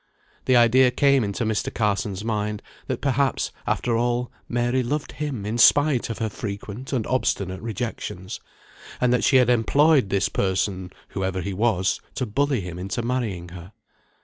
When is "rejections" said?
7.61-8.39